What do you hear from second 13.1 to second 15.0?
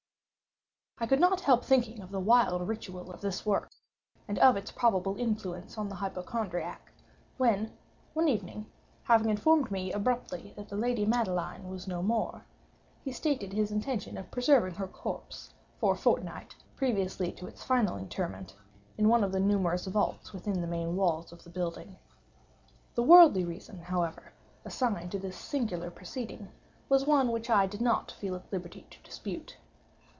stated his intention of preserving her